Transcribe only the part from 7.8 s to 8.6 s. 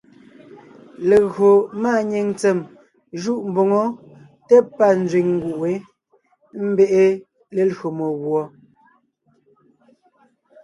meguɔ.